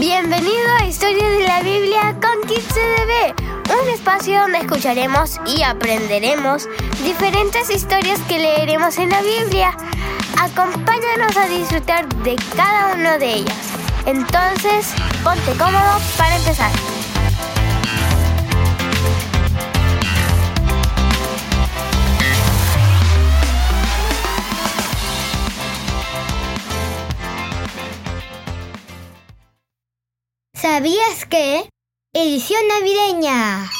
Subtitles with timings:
[0.00, 3.34] Bienvenido a Historias de la Biblia con Kids CDB,
[3.80, 6.68] un espacio donde escucharemos y aprenderemos
[7.04, 9.76] diferentes historias que leeremos en la Biblia.
[10.40, 13.68] Acompáñanos a disfrutar de cada una de ellas.
[14.06, 14.92] Entonces,
[15.22, 16.72] ponte cómodo para empezar.
[30.60, 31.66] ¿Sabías que?
[32.12, 33.70] Edición navideña.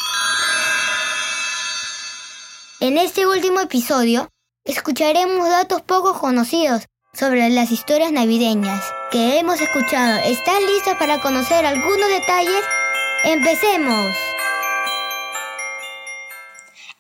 [2.80, 4.30] En este último episodio,
[4.64, 10.20] escucharemos datos poco conocidos sobre las historias navideñas que hemos escuchado.
[10.24, 12.64] ¿Están listos para conocer algunos detalles?
[13.24, 14.16] Empecemos.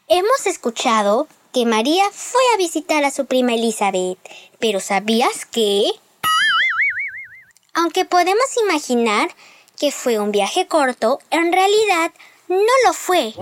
[0.08, 4.18] Hemos escuchado que María fue a visitar a su prima Elizabeth,
[4.58, 5.90] pero ¿sabías que?
[7.72, 9.30] Aunque podemos imaginar
[9.80, 12.12] que fue un viaje corto, en realidad
[12.48, 13.32] no lo fue,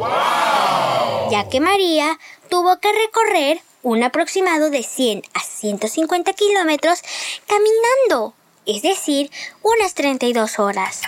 [1.32, 2.16] ya que María
[2.48, 7.02] tuvo que recorrer un aproximado de 100 a 150 kilómetros
[7.48, 8.34] caminando,
[8.66, 11.02] es decir, unas 32 horas.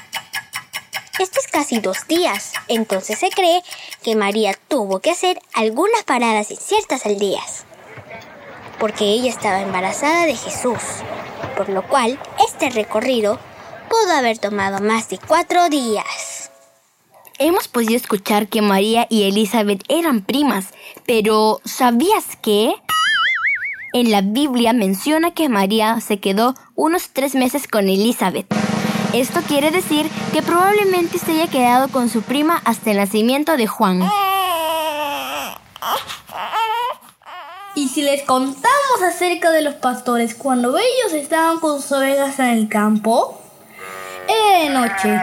[1.21, 3.63] Esto es casi dos días, entonces se cree
[4.03, 7.67] que María tuvo que hacer algunas paradas en ciertas aldeas,
[8.81, 10.81] porque ella estaba embarazada de Jesús,
[11.57, 13.39] por lo cual este recorrido
[14.03, 16.51] pudo haber tomado más de cuatro días.
[17.39, 20.67] Hemos podido escuchar que María y Elizabeth eran primas,
[21.07, 22.75] pero ¿sabías que?
[23.93, 28.47] En la Biblia menciona que María se quedó unos tres meses con Elizabeth.
[29.13, 33.67] Esto quiere decir que probablemente se haya quedado con su prima hasta el nacimiento de
[33.67, 34.09] Juan.
[37.75, 42.47] Y si les contamos acerca de los pastores cuando ellos estaban con sus ovejas en
[42.47, 43.40] el campo,
[44.31, 45.21] era noche.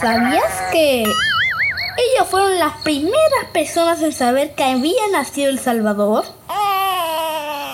[0.00, 6.24] ¿Sabías que ellos fueron las primeras personas en saber que había nacido el Salvador?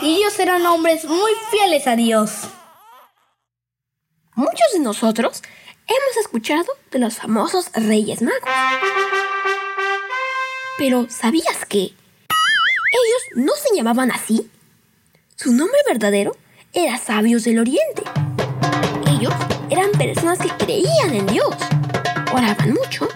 [0.02, 2.48] Y ellos eran hombres muy fieles a Dios.
[4.34, 5.42] Muchos de nosotros
[5.86, 8.40] hemos escuchado de los famosos Reyes Magos.
[10.78, 14.50] Pero ¿sabías que ellos no se llamaban así?
[15.36, 16.36] Su nombre verdadero
[16.72, 18.02] era Sabios del Oriente.
[19.08, 19.34] Ellos
[19.72, 21.56] eran personas que creían en Dios,
[22.30, 23.08] oraban mucho,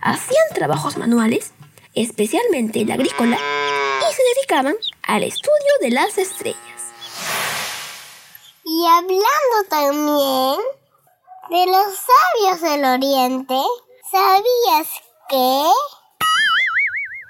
[0.00, 1.52] hacían trabajos manuales,
[1.94, 6.92] especialmente el agrícola, y se dedicaban al estudio de las estrellas.
[8.62, 10.60] Y hablando también
[11.50, 13.60] de los sabios del Oriente,
[14.08, 14.86] ¿sabías
[15.28, 15.70] que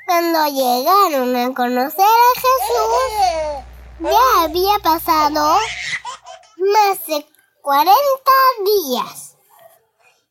[0.07, 3.65] cuando llegaron a conocer a Jesús,
[4.01, 5.57] ya había pasado
[6.59, 7.36] más de
[7.67, 7.93] 40
[8.65, 9.37] días.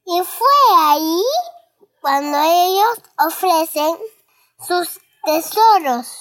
[0.06, 1.22] Y fue ahí
[2.00, 3.98] cuando ellos ofrecen
[4.66, 6.18] sus tesoros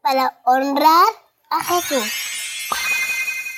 [0.00, 1.04] para honrar
[1.50, 2.02] a Jesús.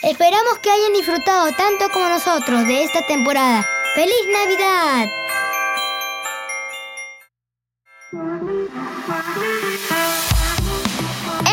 [0.02, 3.64] Esperamos que hayan disfrutado tanto como nosotros de esta temporada.
[3.94, 5.08] ¡Feliz Navidad!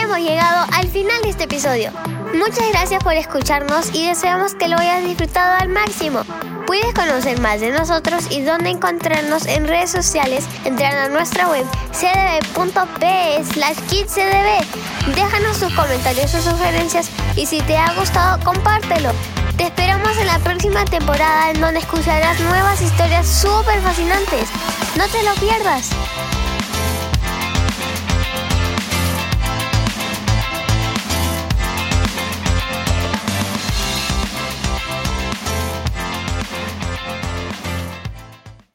[0.02, 1.92] Hemos llegado al final de este episodio.
[2.34, 6.22] Muchas gracias por escucharnos y deseamos que lo hayas disfrutado al máximo.
[6.66, 11.66] Puedes conocer más de nosotros y dónde encontrarnos en redes sociales entrando a nuestra web
[11.94, 15.16] cdb.p slash kidscdb.
[15.16, 19.12] Déjanos tus comentarios o sugerencias y si te ha gustado compártelo.
[19.56, 24.50] Te esperamos en la próxima temporada en donde escucharás nuevas historias súper fascinantes.
[24.98, 25.90] No te lo pierdas.